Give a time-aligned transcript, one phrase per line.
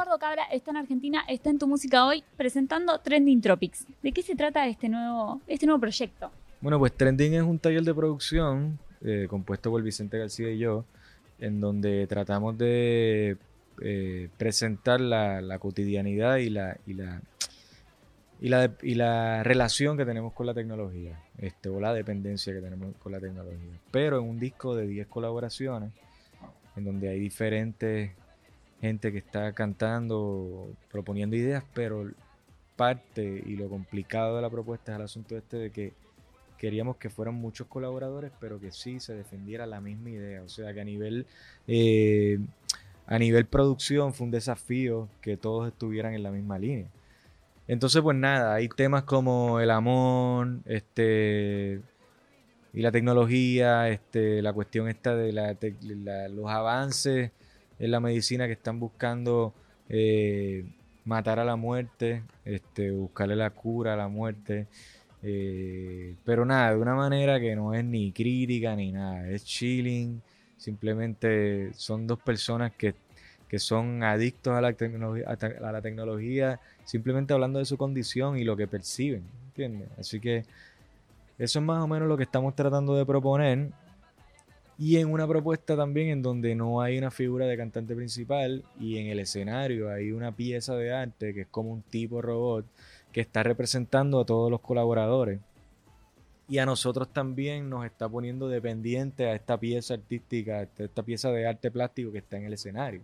[0.00, 3.86] Eduardo Cabra está en Argentina, está en Tu Música Hoy presentando Trending Tropics.
[4.02, 6.30] ¿De qué se trata este nuevo, este nuevo proyecto?
[6.62, 10.86] Bueno, pues Trending es un taller de producción eh, compuesto por Vicente García y yo,
[11.38, 13.36] en donde tratamos de
[13.82, 17.20] eh, presentar la, cotidianidad y la, y la,
[18.40, 22.62] y la, y la relación que tenemos con la tecnología, este, o la dependencia que
[22.62, 23.78] tenemos con la tecnología.
[23.90, 25.92] Pero en un disco de 10 colaboraciones,
[26.74, 28.12] en donde hay diferentes
[28.80, 32.10] gente que está cantando, proponiendo ideas, pero
[32.76, 35.92] parte y lo complicado de la propuesta es el asunto este de que
[36.56, 40.42] queríamos que fueran muchos colaboradores, pero que sí se defendiera la misma idea.
[40.42, 41.26] O sea, que a nivel,
[41.66, 42.38] eh,
[43.06, 46.88] a nivel producción fue un desafío que todos estuvieran en la misma línea.
[47.66, 51.80] Entonces, pues nada, hay temas como el amor, este
[52.72, 55.32] y la tecnología, este, la cuestión esta de
[56.30, 57.32] los avances
[57.80, 59.54] en la medicina que están buscando
[59.88, 60.64] eh,
[61.04, 64.66] matar a la muerte, este, buscarle la cura a la muerte.
[65.22, 70.20] Eh, pero nada, de una manera que no es ni crítica ni nada, es chilling.
[70.56, 72.94] Simplemente son dos personas que,
[73.58, 78.68] son adictos a la, a la tecnología, simplemente hablando de su condición y lo que
[78.68, 79.24] perciben.
[79.48, 79.88] ¿Entiendes?
[79.98, 80.44] Así que
[81.38, 83.70] eso es más o menos lo que estamos tratando de proponer
[84.80, 88.96] y en una propuesta también en donde no hay una figura de cantante principal y
[88.96, 92.64] en el escenario hay una pieza de arte que es como un tipo robot
[93.12, 95.38] que está representando a todos los colaboradores.
[96.48, 101.30] Y a nosotros también nos está poniendo dependiente a esta pieza artística, a esta pieza
[101.30, 103.02] de arte plástico que está en el escenario.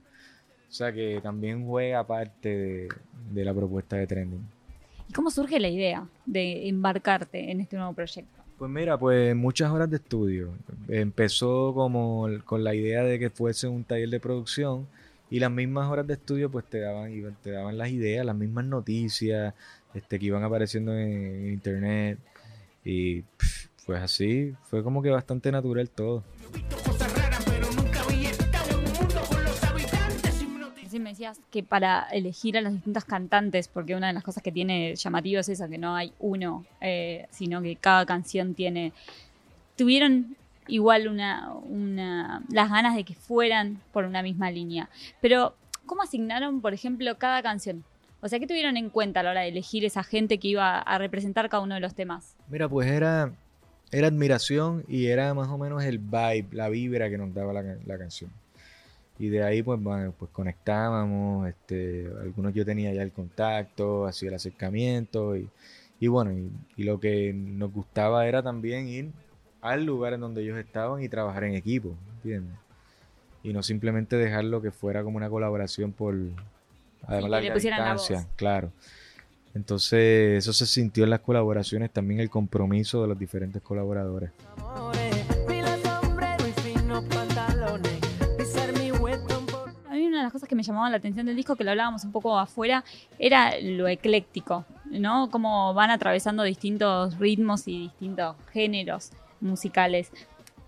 [0.71, 2.89] O sea que también juega parte
[3.35, 4.49] de, la propuesta de Trending.
[5.11, 8.36] ¿Y cómo surge la idea de embarcarte en este nuevo proyecto?
[8.59, 10.51] Pues mira, pues muchas horas de estudio.
[10.89, 14.87] Empezó como con la idea de que fuese un taller de producción
[15.31, 18.65] y las mismas horas de estudio pues te daban, te daban las ideas, las mismas
[18.65, 19.55] noticias
[19.93, 22.19] este, que iban apareciendo en, internet
[22.85, 23.23] y
[23.85, 26.25] pues así, fue como que bastante natural todo.
[31.17, 34.95] Decías que para elegir a las distintas cantantes, porque una de las cosas que tiene
[34.95, 38.93] llamativo es esa, que no hay uno, eh, sino que cada canción tiene...
[39.77, 40.37] Tuvieron
[40.69, 44.91] igual una, una, las ganas de que fueran por una misma línea.
[45.21, 45.55] Pero,
[45.87, 47.85] ¿cómo asignaron, por ejemplo, cada canción?
[48.21, 50.79] O sea, ¿qué tuvieron en cuenta a la hora de elegir esa gente que iba
[50.79, 52.35] a representar cada uno de los temas?
[52.49, 53.33] Mira, pues era,
[53.91, 57.99] era admiración y era más o menos el vibe, la vibra que nos daba la
[57.99, 58.31] canción
[59.19, 64.29] y de ahí pues, bueno, pues conectábamos, este, algunos yo tenía ya el contacto, hacía
[64.29, 65.49] el acercamiento y,
[66.01, 66.33] y bueno,
[66.77, 69.11] y, lo que nos gustaba era también ir
[69.63, 72.57] al lugar en donde ellos estaban y trabajar en equipo, ¿entiendes?
[73.43, 76.15] Y no simplemente dejarlo que fuera como una colaboración por
[77.07, 78.71] además la distancia, claro.
[79.55, 84.31] Entonces, eso se sintió en las colaboraciones, también el compromiso de los diferentes colaboradores.
[90.37, 92.85] Cosas que me llamaban la atención del disco, que lo hablábamos un poco afuera,
[93.19, 95.31] era lo ecléctico, ¿no?
[95.31, 100.13] Cómo van atravesando distintos ritmos y distintos géneros musicales.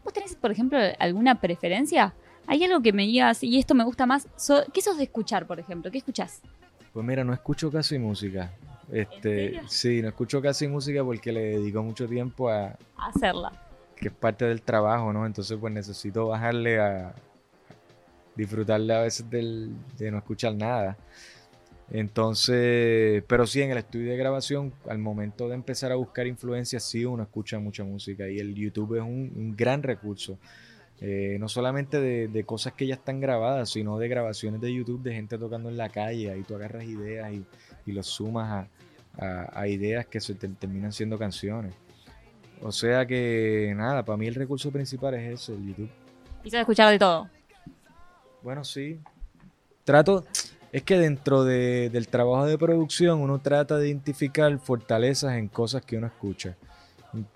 [0.02, 2.14] ¿Vos tenés, por ejemplo, alguna preferencia?
[2.46, 4.26] ¿Hay algo que me digas, y esto me gusta más?
[4.72, 5.90] ¿Qué sos de escuchar, por ejemplo?
[5.90, 6.40] ¿Qué escuchás?
[6.94, 8.50] Pues mira, no escucho casi música.
[8.90, 13.52] Este, sí, no escucho casi música porque le dedico mucho tiempo a, a hacerla.
[13.94, 15.26] Que es parte del trabajo, ¿no?
[15.26, 17.14] Entonces, pues necesito bajarle a,
[18.38, 20.96] disfrutarle a veces de no escuchar nada.
[21.90, 26.82] Entonces, pero sí, en el estudio de grabación, al momento de empezar a buscar influencias,
[26.82, 30.38] sí uno escucha mucha música y el YouTube es un, gran recurso.
[31.00, 35.14] Eh, no solamente de, cosas que ya están grabadas, sino de grabaciones de YouTube de
[35.14, 36.30] gente tocando en la calle.
[36.30, 37.44] Ahí tú agarras ideas y,
[37.86, 38.68] y los sumas
[39.18, 41.74] a, ideas que se terminan siendo canciones.
[42.60, 45.90] O sea que nada, para mí el recurso principal es eso, el YouTube.
[46.44, 47.28] Y sabes escuchar de todo.
[48.48, 48.98] Bueno, sí.
[49.84, 50.24] Trato,
[50.72, 55.98] es que dentro del trabajo de producción uno trata de identificar fortalezas en cosas que
[55.98, 56.56] uno escucha.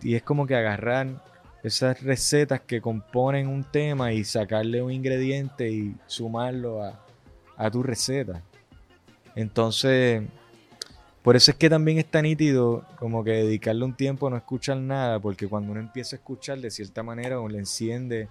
[0.01, 1.23] Y es como que agarrar
[1.63, 8.41] esas recetas que componen un tema y sacarle un ingrediente y sumarlo a, tu receta.
[9.35, 10.23] Entonces,
[11.21, 14.79] por eso es que también está nítido como que dedicarle un tiempo a no escuchar
[14.79, 18.31] nada, porque cuando uno empieza a escuchar de cierta manera o le enciende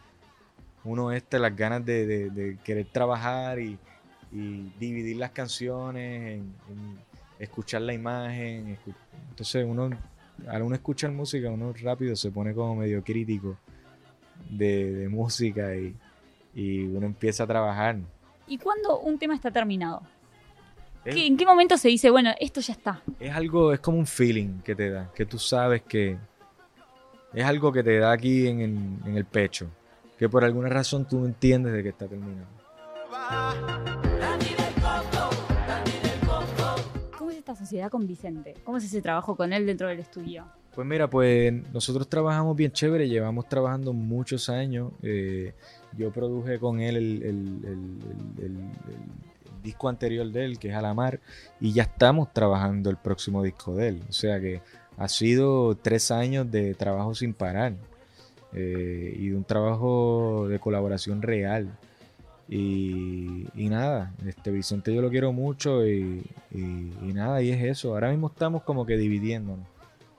[0.83, 3.77] uno este, las ganas de, querer trabajar y,
[4.31, 6.99] dividir las canciones, en,
[7.39, 8.77] escuchar la imagen.
[9.29, 9.89] Entonces uno,
[10.47, 13.57] al uno escuchar música, uno rápido se pone como medio crítico
[14.49, 15.95] de, música y,
[16.53, 17.97] y uno empieza a trabajar.
[18.47, 20.01] ¿Y cuando un tema está terminado?
[21.03, 23.01] ¿Qué- ¿En qué momento se dice, bueno, esto ya está?
[23.19, 26.17] Es algo, es como un feeling que te da, que tú sabes que
[27.33, 29.67] es algo que te da aquí en el, en el pecho,
[30.21, 32.45] que por alguna razón tú entiendes de que está terminando.
[37.18, 38.53] ¿Cómo es esta sociedad con Vicente?
[38.63, 40.45] ¿Cómo es ese trabajo con él dentro del estudio?
[40.75, 44.91] Pues mira, pues nosotros trabajamos bien chévere, llevamos trabajando muchos años.
[45.01, 45.56] eh,
[45.97, 48.71] yo produje con él el, el- el- el-
[49.63, 51.19] disco anterior de él, que es Alamar,
[51.59, 54.03] y ya estamos trabajando el próximo disco de él.
[54.07, 54.62] O sea que
[54.97, 57.74] ha sido tres años de trabajo sin parar
[58.53, 61.77] eh, y de un trabajo de colaboración real.
[62.50, 66.21] Y, nada, este Vicente yo lo quiero mucho y
[67.01, 67.94] nada, y es eso.
[67.94, 69.71] Ahora mismo estamos como que dividiéndonos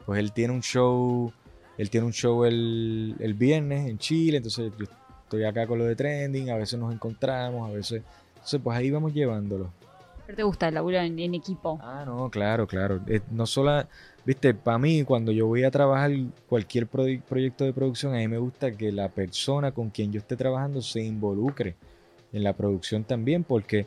[0.04, 1.32] pues él tiene un show,
[1.78, 4.86] él tiene un show el, el viernes en Chile, entonces yo
[5.22, 8.02] estoy acá con lo de trending, a veces nos encontramos, a veces,
[8.34, 9.70] entonces pues ahí vamos llevándolo.
[10.32, 11.78] ¿Pero te gusta el laburo en, equipo?
[11.82, 12.98] Ah, no, claro, claro.
[13.06, 13.84] Eh, no solo,
[14.24, 16.10] viste, para mí cuando yo voy a trabajar
[16.48, 20.20] cualquier proy- proyecto de producción, a mí me gusta que la persona con quien yo
[20.20, 21.74] esté trabajando se involucre
[22.32, 23.86] en la producción también, porque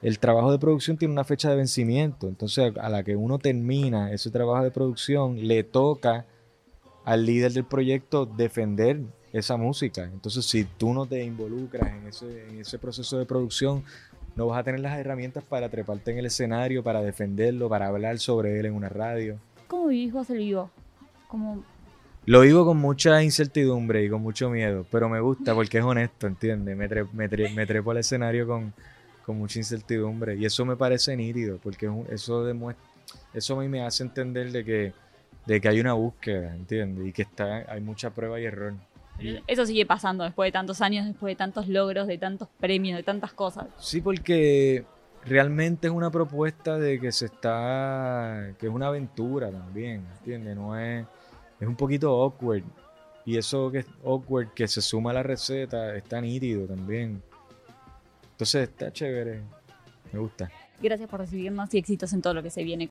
[0.00, 2.28] el trabajo de producción tiene una fecha de vencimiento.
[2.28, 6.24] Entonces, a la que uno termina ese trabajo de producción, le toca
[7.04, 9.00] al líder del proyecto defender
[9.32, 10.04] esa música.
[10.04, 13.82] Entonces, si tú no te involucras en ese, en ese proceso de producción,
[14.36, 18.18] no vas a tener las herramientas para treparte en el escenario, para defenderlo, para hablar
[18.18, 19.38] sobre él en una radio.
[19.68, 20.70] ¿Cómo vivís vos el vivo?
[21.28, 21.62] Como,
[22.26, 26.26] Lo vivo con mucha incertidumbre y con mucho miedo, pero me gusta porque es honesto,
[26.26, 26.76] ¿entiendes?
[26.76, 28.72] Me, tre- me, tre- me trepo al escenario con,
[29.24, 32.84] con mucha incertidumbre y eso me parece nítido porque eso demuestra,
[33.34, 34.92] eso a mí me hace entender de que,
[35.46, 37.06] de que hay una búsqueda, ¿entiendes?
[37.08, 38.74] Y que está, hay mucha prueba y error.
[39.46, 43.02] Eso sigue pasando después de tantos años, después de tantos logros, de tantos premios, de
[43.02, 43.66] tantas cosas.
[43.78, 44.84] Sí, porque
[45.24, 50.56] realmente es una propuesta de que se está, que es una aventura también, ¿entiendes?
[50.56, 51.06] No es,
[51.60, 52.64] es un poquito awkward.
[53.26, 57.22] Y eso que es awkward, que se suma a la receta, está nítido también.
[58.32, 59.42] Entonces está chévere.
[60.12, 60.50] Me gusta.
[60.82, 62.88] Gracias por recibirnos y éxitos en todo lo que se viene.